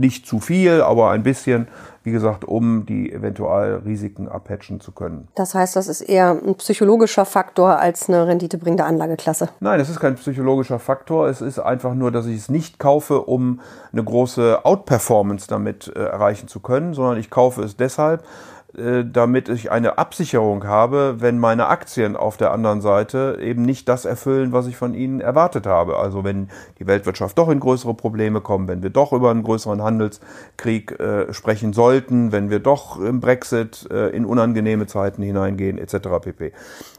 nicht 0.00 0.26
zu 0.26 0.40
viel, 0.40 0.82
aber 0.82 1.10
ein 1.10 1.22
bisschen, 1.22 1.68
wie 2.04 2.10
gesagt, 2.10 2.44
um 2.44 2.86
die 2.86 3.12
Eventualrisiken 3.12 4.28
abhatchen 4.28 4.80
zu 4.80 4.92
können. 4.92 5.28
Das 5.34 5.54
heißt, 5.54 5.76
das 5.76 5.88
ist 5.88 6.00
eher 6.00 6.30
ein 6.30 6.54
psychologischer 6.54 7.24
Faktor 7.24 7.78
als 7.78 8.08
eine 8.08 8.26
renditebringende 8.26 8.84
Anlageklasse? 8.84 9.48
Nein, 9.60 9.80
es 9.80 9.88
ist 9.90 10.00
kein 10.00 10.14
psychologischer 10.14 10.78
Faktor. 10.78 11.28
Es 11.28 11.40
ist 11.40 11.58
einfach 11.58 11.94
nur, 11.94 12.10
dass 12.10 12.26
ich 12.26 12.36
es 12.36 12.48
nicht 12.48 12.78
kaufe, 12.78 13.22
um 13.22 13.60
eine 13.92 14.04
große 14.04 14.64
Outperformance 14.64 15.46
damit 15.48 15.92
äh, 15.94 16.00
erreichen 16.00 16.48
zu 16.48 16.60
können, 16.60 16.94
sondern 16.94 17.18
ich 17.18 17.30
kaufe 17.30 17.62
es 17.62 17.76
deshalb, 17.76 18.24
damit 18.72 19.48
ich 19.48 19.72
eine 19.72 19.98
Absicherung 19.98 20.64
habe, 20.64 21.16
wenn 21.18 21.38
meine 21.40 21.66
Aktien 21.66 22.14
auf 22.14 22.36
der 22.36 22.52
anderen 22.52 22.80
Seite 22.80 23.38
eben 23.42 23.62
nicht 23.62 23.88
das 23.88 24.04
erfüllen, 24.04 24.52
was 24.52 24.68
ich 24.68 24.76
von 24.76 24.94
ihnen 24.94 25.20
erwartet 25.20 25.66
habe. 25.66 25.98
Also 25.98 26.22
wenn 26.22 26.50
die 26.78 26.86
Weltwirtschaft 26.86 27.36
doch 27.36 27.48
in 27.48 27.58
größere 27.58 27.94
Probleme 27.94 28.40
kommen, 28.40 28.68
wenn 28.68 28.82
wir 28.82 28.90
doch 28.90 29.12
über 29.12 29.30
einen 29.30 29.42
größeren 29.42 29.82
Handelskrieg 29.82 30.98
äh, 31.00 31.32
sprechen 31.32 31.72
sollten, 31.72 32.30
wenn 32.30 32.48
wir 32.50 32.60
doch 32.60 33.00
im 33.00 33.20
Brexit 33.20 33.88
äh, 33.90 34.10
in 34.10 34.24
unangenehme 34.24 34.86
Zeiten 34.86 35.22
hineingehen, 35.22 35.76
etc. 35.76 35.96
pp. 36.22 36.52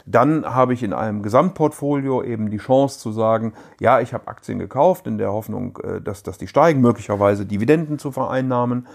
Dann 0.06 0.46
habe 0.46 0.74
ich 0.74 0.84
in 0.84 0.94
einem 0.94 1.24
Gesamtportfolio 1.24 2.24
eben 2.24 2.50
die 2.50 2.58
Chance 2.58 3.00
zu 3.00 3.12
sagen, 3.12 3.54
ja, 3.80 4.02
ich 4.02 4.14
habe 4.14 4.28
Aktien 4.28 4.60
gekauft 4.60 5.08
in 5.08 5.18
der 5.18 5.32
Hoffnung, 5.32 5.78
äh, 5.84 6.02
dass, 6.02 6.24
dass 6.24 6.38
die 6.38 6.48
steigen, 6.48 6.82
möglicherweise 6.82 7.46
Dividenden 7.46 7.98
zu 7.98 8.12
vereinnahmen. 8.12 8.88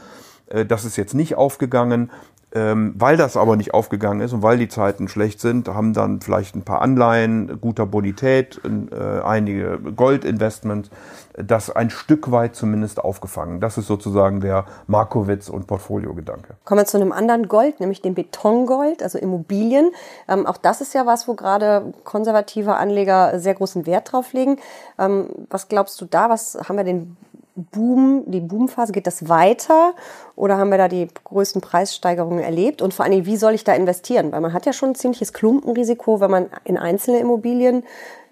Äh, 0.46 0.66
das 0.66 0.84
ist 0.84 0.96
jetzt 0.96 1.14
nicht 1.14 1.36
aufgegangen. 1.36 2.10
Ähm, 2.56 2.94
weil 2.96 3.18
das 3.18 3.36
aber 3.36 3.54
nicht 3.56 3.74
aufgegangen 3.74 4.22
ist 4.22 4.32
und 4.32 4.42
weil 4.42 4.56
die 4.56 4.68
Zeiten 4.68 5.08
schlecht 5.08 5.40
sind, 5.40 5.68
haben 5.68 5.92
dann 5.92 6.22
vielleicht 6.22 6.56
ein 6.56 6.62
paar 6.62 6.80
Anleihen 6.80 7.60
guter 7.60 7.84
Bonität, 7.84 8.62
äh, 8.64 9.20
einige 9.20 9.78
Goldinvestments, 9.94 10.88
das 11.34 11.68
ein 11.68 11.90
Stück 11.90 12.30
weit 12.30 12.56
zumindest 12.56 12.98
aufgefangen. 12.98 13.60
Das 13.60 13.76
ist 13.76 13.88
sozusagen 13.88 14.40
der 14.40 14.64
Markowitz- 14.86 15.50
und 15.50 15.66
Portfoliogedanke. 15.66 16.54
Kommen 16.64 16.80
wir 16.80 16.86
zu 16.86 16.96
einem 16.96 17.12
anderen 17.12 17.46
Gold, 17.46 17.78
nämlich 17.78 18.00
dem 18.00 18.14
Betongold, 18.14 19.02
also 19.02 19.18
Immobilien. 19.18 19.90
Ähm, 20.26 20.46
auch 20.46 20.56
das 20.56 20.80
ist 20.80 20.94
ja 20.94 21.04
was, 21.04 21.28
wo 21.28 21.34
gerade 21.34 21.92
konservative 22.04 22.76
Anleger 22.76 23.38
sehr 23.38 23.52
großen 23.52 23.84
Wert 23.84 24.12
drauf 24.12 24.32
legen. 24.32 24.56
Ähm, 24.98 25.28
was 25.50 25.68
glaubst 25.68 26.00
du 26.00 26.06
da? 26.06 26.30
Was 26.30 26.56
haben 26.66 26.76
wir 26.78 26.84
den 26.84 27.18
Boom, 27.56 28.24
die 28.26 28.40
Boomphase, 28.40 28.92
geht 28.92 29.06
das 29.06 29.30
weiter 29.30 29.94
oder 30.34 30.58
haben 30.58 30.70
wir 30.70 30.76
da 30.76 30.88
die 30.88 31.08
größten 31.24 31.62
Preissteigerungen 31.62 32.44
erlebt? 32.44 32.82
Und 32.82 32.92
vor 32.92 33.04
allen 33.04 33.12
Dingen, 33.12 33.24
wie 33.24 33.38
soll 33.38 33.54
ich 33.54 33.64
da 33.64 33.72
investieren? 33.72 34.30
Weil 34.30 34.42
man 34.42 34.52
hat 34.52 34.66
ja 34.66 34.74
schon 34.74 34.90
ein 34.90 34.94
ziemliches 34.94 35.32
Klumpenrisiko, 35.32 36.20
wenn 36.20 36.30
man 36.30 36.50
in 36.64 36.76
einzelne 36.76 37.18
Immobilien 37.18 37.82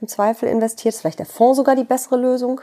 im 0.02 0.08
Zweifel 0.08 0.50
investiert. 0.50 0.94
Ist 0.94 1.00
vielleicht 1.00 1.20
der 1.20 1.26
Fonds 1.26 1.56
sogar 1.56 1.74
die 1.74 1.84
bessere 1.84 2.18
Lösung? 2.18 2.60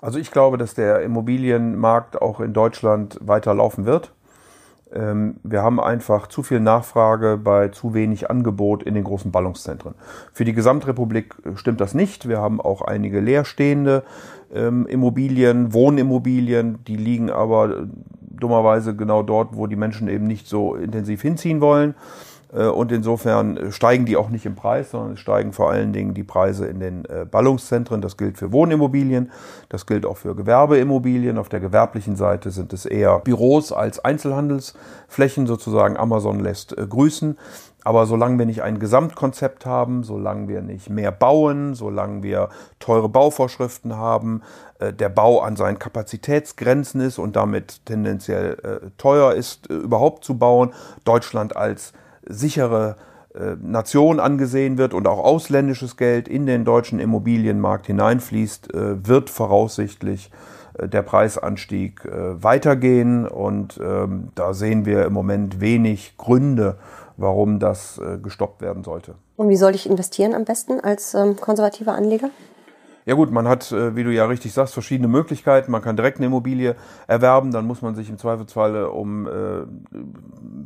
Also 0.00 0.18
ich 0.18 0.30
glaube, 0.30 0.56
dass 0.56 0.72
der 0.72 1.02
Immobilienmarkt 1.02 2.22
auch 2.22 2.40
in 2.40 2.54
Deutschland 2.54 3.18
weiter 3.20 3.52
laufen 3.54 3.84
wird. 3.84 4.12
Ähm, 4.92 5.36
wir 5.42 5.62
haben 5.62 5.80
einfach 5.80 6.28
zu 6.28 6.42
viel 6.42 6.60
Nachfrage 6.60 7.38
bei 7.42 7.68
zu 7.68 7.94
wenig 7.94 8.30
Angebot 8.30 8.82
in 8.82 8.94
den 8.94 9.04
großen 9.04 9.32
Ballungszentren. 9.32 9.94
Für 10.32 10.44
die 10.44 10.52
Gesamtrepublik 10.52 11.34
stimmt 11.56 11.80
das 11.80 11.94
nicht. 11.94 12.28
Wir 12.28 12.38
haben 12.38 12.60
auch 12.60 12.82
einige 12.82 13.20
leerstehende 13.20 14.04
ähm, 14.54 14.86
Immobilien, 14.86 15.72
Wohnimmobilien, 15.72 16.84
die 16.86 16.96
liegen 16.96 17.30
aber 17.30 17.70
äh, 17.70 17.86
dummerweise 18.20 18.94
genau 18.94 19.22
dort, 19.22 19.56
wo 19.56 19.66
die 19.66 19.76
Menschen 19.76 20.08
eben 20.08 20.26
nicht 20.26 20.46
so 20.46 20.76
intensiv 20.76 21.22
hinziehen 21.22 21.60
wollen. 21.60 21.94
Äh, 22.52 22.66
und 22.66 22.92
insofern 22.92 23.72
steigen 23.72 24.06
die 24.06 24.16
auch 24.16 24.28
nicht 24.28 24.46
im 24.46 24.54
Preis, 24.54 24.90
sondern 24.90 25.14
es 25.14 25.20
steigen 25.20 25.52
vor 25.52 25.70
allen 25.70 25.92
Dingen 25.92 26.14
die 26.14 26.24
Preise 26.24 26.66
in 26.66 26.80
den 26.80 27.04
äh, 27.04 27.24
Ballungszentren. 27.30 28.00
Das 28.00 28.16
gilt 28.16 28.38
für 28.38 28.52
Wohnimmobilien, 28.52 29.30
das 29.68 29.86
gilt 29.86 30.06
auch 30.06 30.16
für 30.16 30.34
Gewerbeimmobilien. 30.34 31.38
Auf 31.38 31.48
der 31.48 31.60
gewerblichen 31.60 32.16
Seite 32.16 32.50
sind 32.50 32.72
es 32.72 32.86
eher 32.86 33.18
Büros 33.20 33.72
als 33.72 34.04
Einzelhandelsflächen, 34.04 35.46
sozusagen 35.46 35.96
Amazon 35.96 36.40
lässt 36.40 36.76
grüßen. 36.76 37.36
Aber 37.86 38.06
solange 38.06 38.36
wir 38.36 38.46
nicht 38.46 38.64
ein 38.64 38.80
Gesamtkonzept 38.80 39.64
haben, 39.64 40.02
solange 40.02 40.48
wir 40.48 40.60
nicht 40.60 40.90
mehr 40.90 41.12
bauen, 41.12 41.74
solange 41.74 42.24
wir 42.24 42.48
teure 42.80 43.08
Bauvorschriften 43.08 43.96
haben, 43.96 44.42
äh, 44.80 44.92
der 44.92 45.08
Bau 45.08 45.38
an 45.38 45.54
seinen 45.54 45.78
Kapazitätsgrenzen 45.78 47.00
ist 47.00 47.20
und 47.20 47.36
damit 47.36 47.86
tendenziell 47.86 48.58
äh, 48.64 48.90
teuer 48.98 49.34
ist, 49.34 49.70
äh, 49.70 49.74
überhaupt 49.74 50.24
zu 50.24 50.36
bauen, 50.36 50.74
Deutschland 51.04 51.56
als 51.56 51.92
sichere 52.28 52.96
Nation 53.60 54.18
angesehen 54.18 54.78
wird 54.78 54.94
und 54.94 55.06
auch 55.06 55.18
ausländisches 55.18 55.98
Geld 55.98 56.26
in 56.26 56.46
den 56.46 56.64
deutschen 56.64 56.98
Immobilienmarkt 56.98 57.86
hineinfließt, 57.86 58.70
wird 58.72 59.28
voraussichtlich 59.28 60.30
der 60.80 61.02
Preisanstieg 61.02 62.00
weitergehen. 62.10 63.28
Und 63.28 63.78
ähm, 63.82 64.28
da 64.34 64.54
sehen 64.54 64.86
wir 64.86 65.04
im 65.04 65.12
Moment 65.12 65.60
wenig 65.60 66.16
Gründe, 66.16 66.76
warum 67.16 67.58
das 67.58 67.98
äh, 67.98 68.18
gestoppt 68.18 68.62
werden 68.62 68.84
sollte. 68.84 69.14
Und 69.36 69.48
wie 69.48 69.56
soll 69.56 69.74
ich 69.74 69.88
investieren 69.88 70.34
am 70.34 70.44
besten 70.44 70.80
als 70.80 71.14
ähm, 71.14 71.36
konservativer 71.36 71.92
Anleger? 71.92 72.30
Ja 73.08 73.14
gut, 73.14 73.30
man 73.30 73.46
hat, 73.46 73.70
äh, 73.70 73.94
wie 73.94 74.02
du 74.02 74.12
ja 74.12 74.26
richtig 74.26 74.52
sagst, 74.52 74.74
verschiedene 74.74 75.06
Möglichkeiten. 75.06 75.70
Man 75.70 75.80
kann 75.80 75.94
direkt 75.94 76.18
eine 76.18 76.26
Immobilie 76.26 76.74
erwerben, 77.06 77.52
dann 77.52 77.64
muss 77.64 77.80
man 77.80 77.94
sich 77.94 78.10
im 78.10 78.18
Zweifelsfall 78.18 78.84
um 78.86 79.28
äh, 79.28 79.30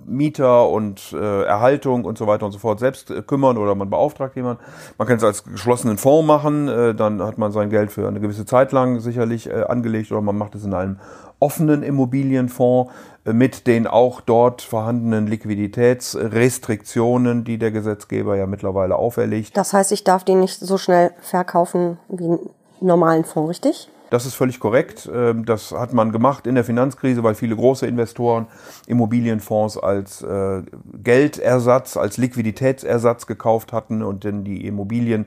Mieter 0.06 0.66
und 0.70 1.12
äh, 1.12 1.42
Erhaltung 1.42 2.06
und 2.06 2.16
so 2.16 2.26
weiter 2.26 2.46
und 2.46 2.52
so 2.52 2.58
fort 2.58 2.80
selbst 2.80 3.10
äh, 3.10 3.20
kümmern 3.20 3.58
oder 3.58 3.74
man 3.74 3.90
beauftragt 3.90 4.36
jemanden. 4.36 4.62
Man 4.96 5.06
kann 5.06 5.18
es 5.18 5.24
als 5.24 5.44
geschlossenen 5.44 5.98
Fonds 5.98 6.26
machen, 6.26 6.68
äh, 6.68 6.94
dann 6.94 7.22
hat 7.22 7.36
man 7.36 7.52
sein 7.52 7.68
Geld 7.68 7.92
für 7.92 8.08
eine 8.08 8.20
gewisse 8.20 8.46
Zeit 8.46 8.72
lang 8.72 9.00
sicherlich 9.00 9.46
äh, 9.46 9.64
angelegt 9.64 10.10
oder 10.10 10.22
man 10.22 10.38
macht 10.38 10.54
es 10.54 10.64
in 10.64 10.72
einem 10.72 10.96
offenen 11.40 11.82
Immobilienfonds 11.82 12.92
äh, 13.24 13.32
mit 13.32 13.66
den 13.66 13.88
auch 13.88 14.20
dort 14.20 14.62
vorhandenen 14.62 15.26
Liquiditätsrestriktionen, 15.26 17.42
die 17.44 17.58
der 17.58 17.72
Gesetzgeber 17.72 18.36
ja 18.36 18.46
mittlerweile 18.46 18.94
auferlegt. 18.96 19.56
Das 19.56 19.72
heißt, 19.72 19.90
ich 19.92 20.04
darf 20.04 20.24
den 20.24 20.40
nicht 20.40 20.60
so 20.60 20.76
schnell 20.78 21.12
verkaufen 21.20 21.98
wie 22.08 22.24
einen 22.24 22.50
normalen 22.80 23.24
Fonds, 23.24 23.50
richtig? 23.50 23.88
Das 24.10 24.26
ist 24.26 24.34
völlig 24.34 24.58
korrekt. 24.58 25.08
Ähm, 25.12 25.44
das 25.44 25.72
hat 25.72 25.92
man 25.92 26.12
gemacht 26.12 26.46
in 26.46 26.56
der 26.56 26.64
Finanzkrise, 26.64 27.22
weil 27.22 27.36
viele 27.36 27.56
große 27.56 27.86
Investoren 27.86 28.46
Immobilienfonds 28.86 29.78
als 29.78 30.22
äh, 30.22 30.62
Geldersatz, 31.02 31.96
als 31.96 32.16
Liquiditätsersatz 32.16 33.26
gekauft 33.26 33.72
hatten 33.72 34.02
und 34.02 34.24
dann 34.24 34.44
die 34.44 34.66
Immobilien 34.66 35.26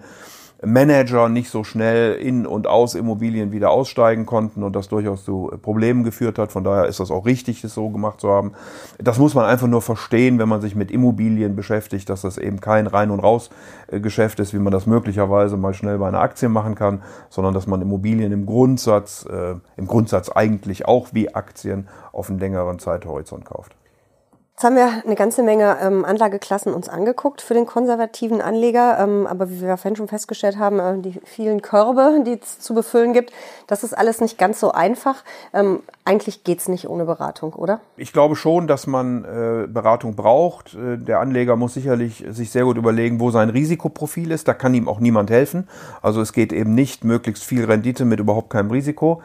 Manager 0.65 1.29
nicht 1.29 1.49
so 1.49 1.63
schnell 1.63 2.13
in 2.13 2.45
und 2.45 2.67
aus 2.67 2.95
Immobilien 2.95 3.51
wieder 3.51 3.71
aussteigen 3.71 4.25
konnten 4.25 4.63
und 4.63 4.75
das 4.75 4.87
durchaus 4.87 5.23
zu 5.23 5.51
Problemen 5.61 6.03
geführt 6.03 6.39
hat. 6.39 6.51
Von 6.51 6.63
daher 6.63 6.85
ist 6.85 6.99
das 6.99 7.11
auch 7.11 7.25
richtig, 7.25 7.61
das 7.61 7.73
so 7.73 7.89
gemacht 7.89 8.21
zu 8.21 8.29
haben. 8.29 8.53
Das 8.97 9.19
muss 9.19 9.35
man 9.35 9.45
einfach 9.45 9.67
nur 9.67 9.81
verstehen, 9.81 10.39
wenn 10.39 10.49
man 10.49 10.61
sich 10.61 10.75
mit 10.75 10.91
Immobilien 10.91 11.55
beschäftigt, 11.55 12.09
dass 12.09 12.21
das 12.21 12.37
eben 12.37 12.59
kein 12.61 12.87
Rein- 12.87 13.11
und 13.11 13.19
Raus-Geschäft 13.19 14.39
ist, 14.39 14.53
wie 14.53 14.59
man 14.59 14.71
das 14.71 14.85
möglicherweise 14.85 15.57
mal 15.57 15.73
schnell 15.73 15.97
bei 15.97 16.07
einer 16.07 16.21
Aktie 16.21 16.49
machen 16.49 16.75
kann, 16.75 17.03
sondern 17.29 17.53
dass 17.53 17.67
man 17.67 17.81
Immobilien 17.81 18.31
im 18.31 18.45
Grundsatz, 18.45 19.25
äh, 19.25 19.55
im 19.75 19.87
Grundsatz 19.87 20.29
eigentlich 20.29 20.87
auch 20.87 21.09
wie 21.11 21.33
Aktien 21.35 21.87
auf 22.11 22.29
einen 22.29 22.39
längeren 22.39 22.79
Zeithorizont 22.79 23.45
kauft. 23.45 23.75
Jetzt 24.55 24.65
haben 24.65 24.75
wir 24.75 25.01
eine 25.03 25.15
ganze 25.15 25.41
Menge 25.41 25.77
ähm, 25.81 26.05
Anlageklassen 26.05 26.75
uns 26.75 26.87
angeguckt 26.87 27.41
für 27.41 27.55
den 27.55 27.65
konservativen 27.65 28.39
Anleger. 28.39 28.99
Ähm, 28.99 29.25
aber 29.25 29.49
wie 29.49 29.59
wir 29.59 29.77
vorhin 29.77 29.95
schon 29.95 30.07
festgestellt 30.07 30.59
haben, 30.59 30.79
äh, 30.79 30.99
die 30.99 31.19
vielen 31.25 31.63
Körbe, 31.63 32.23
die 32.23 32.39
es 32.39 32.59
zu 32.59 32.75
befüllen 32.75 33.13
gibt, 33.13 33.33
das 33.65 33.83
ist 33.83 33.97
alles 33.97 34.21
nicht 34.21 34.37
ganz 34.37 34.59
so 34.59 34.71
einfach. 34.71 35.23
Ähm, 35.53 35.79
eigentlich 36.05 36.43
geht's 36.43 36.67
nicht 36.67 36.87
ohne 36.87 37.05
Beratung, 37.05 37.53
oder? 37.53 37.79
Ich 37.97 38.13
glaube 38.13 38.35
schon, 38.35 38.67
dass 38.67 38.85
man 38.85 39.25
äh, 39.25 39.67
Beratung 39.67 40.15
braucht. 40.15 40.75
Äh, 40.75 40.99
der 40.99 41.19
Anleger 41.19 41.55
muss 41.55 41.73
sicherlich 41.73 42.23
sich 42.29 42.51
sehr 42.51 42.65
gut 42.65 42.77
überlegen, 42.77 43.19
wo 43.19 43.31
sein 43.31 43.49
Risikoprofil 43.49 44.29
ist. 44.29 44.47
Da 44.47 44.53
kann 44.53 44.75
ihm 44.75 44.87
auch 44.87 44.99
niemand 44.99 45.31
helfen. 45.31 45.67
Also 46.03 46.21
es 46.21 46.31
geht 46.31 46.53
eben 46.53 46.75
nicht 46.75 47.03
möglichst 47.03 47.43
viel 47.43 47.65
Rendite 47.65 48.05
mit 48.05 48.19
überhaupt 48.19 48.51
keinem 48.51 48.69
Risiko. 48.69 49.23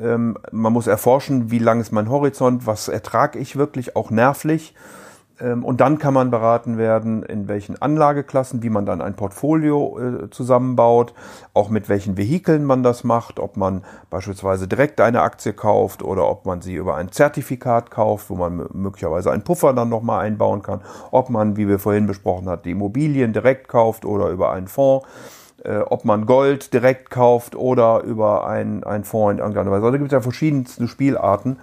Ähm, 0.00 0.36
man 0.52 0.72
muss 0.72 0.86
erforschen, 0.86 1.50
wie 1.50 1.58
lang 1.58 1.80
ist 1.80 1.92
mein 1.92 2.08
Horizont, 2.08 2.66
was 2.66 2.88
ertrage 2.88 3.38
ich 3.38 3.56
wirklich, 3.56 3.96
auch 3.96 4.10
nervlich. 4.10 4.74
Ähm, 5.40 5.64
und 5.64 5.80
dann 5.80 5.98
kann 5.98 6.14
man 6.14 6.30
beraten 6.30 6.78
werden, 6.78 7.22
in 7.22 7.48
welchen 7.48 7.80
Anlageklassen, 7.80 8.62
wie 8.62 8.70
man 8.70 8.86
dann 8.86 9.00
ein 9.00 9.14
Portfolio 9.14 9.98
äh, 9.98 10.30
zusammenbaut, 10.30 11.14
auch 11.54 11.68
mit 11.68 11.88
welchen 11.88 12.16
Vehikeln 12.16 12.64
man 12.64 12.82
das 12.82 13.04
macht, 13.04 13.38
ob 13.38 13.56
man 13.56 13.84
beispielsweise 14.10 14.68
direkt 14.68 15.00
eine 15.00 15.22
Aktie 15.22 15.52
kauft 15.52 16.02
oder 16.02 16.28
ob 16.28 16.46
man 16.46 16.60
sie 16.60 16.74
über 16.74 16.96
ein 16.96 17.12
Zertifikat 17.12 17.90
kauft, 17.90 18.30
wo 18.30 18.36
man 18.36 18.68
möglicherweise 18.72 19.30
einen 19.30 19.44
Puffer 19.44 19.72
dann 19.72 19.88
nochmal 19.88 20.24
einbauen 20.24 20.62
kann, 20.62 20.80
ob 21.10 21.30
man, 21.30 21.56
wie 21.56 21.68
wir 21.68 21.78
vorhin 21.78 22.06
besprochen 22.06 22.48
haben, 22.48 22.62
die 22.62 22.72
Immobilien 22.72 23.32
direkt 23.32 23.68
kauft 23.68 24.04
oder 24.04 24.28
über 24.30 24.52
einen 24.52 24.68
Fonds 24.68 25.06
äh, 25.64 25.78
ob 25.78 26.04
man 26.04 26.26
Gold 26.26 26.72
direkt 26.72 27.10
kauft 27.10 27.54
oder 27.56 28.02
über 28.02 28.46
einen, 28.46 28.84
einen 28.84 29.04
Fonds 29.04 29.32
in 29.32 29.38
irgendeiner 29.38 29.70
Weise. 29.70 29.84
Also 29.84 29.90
da 29.92 29.98
gibt 29.98 30.08
es 30.08 30.12
ja 30.12 30.20
verschiedenste 30.20 30.88
Spielarten. 30.88 31.58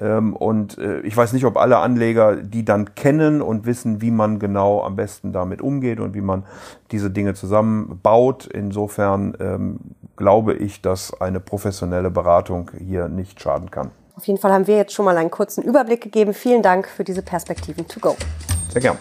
Ähm, 0.00 0.36
und 0.36 0.78
äh, 0.78 1.00
ich 1.00 1.16
weiß 1.16 1.32
nicht, 1.32 1.44
ob 1.44 1.56
alle 1.56 1.78
Anleger 1.78 2.36
die 2.36 2.64
dann 2.64 2.94
kennen 2.94 3.40
und 3.40 3.66
wissen, 3.66 4.00
wie 4.00 4.10
man 4.10 4.38
genau 4.38 4.82
am 4.82 4.96
besten 4.96 5.32
damit 5.32 5.62
umgeht 5.62 6.00
und 6.00 6.14
wie 6.14 6.20
man 6.20 6.44
diese 6.90 7.10
Dinge 7.10 7.34
zusammenbaut. 7.34 8.46
Insofern 8.46 9.36
ähm, 9.40 9.78
glaube 10.16 10.54
ich, 10.54 10.82
dass 10.82 11.18
eine 11.20 11.40
professionelle 11.40 12.10
Beratung 12.10 12.70
hier 12.78 13.08
nicht 13.08 13.40
schaden 13.40 13.70
kann. 13.70 13.90
Auf 14.16 14.26
jeden 14.26 14.40
Fall 14.40 14.52
haben 14.52 14.66
wir 14.66 14.76
jetzt 14.76 14.94
schon 14.94 15.04
mal 15.04 15.16
einen 15.16 15.30
kurzen 15.30 15.62
Überblick 15.62 16.00
gegeben. 16.00 16.32
Vielen 16.32 16.62
Dank 16.62 16.88
für 16.88 17.04
diese 17.04 17.22
Perspektiven 17.22 17.86
to 17.86 18.00
go. 18.00 18.16
Sehr 18.70 18.80
gern. 18.80 18.96